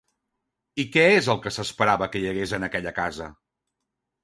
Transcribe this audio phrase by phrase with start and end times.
[0.83, 3.31] I què és el que s'esperava que hi hagués en aquella casa?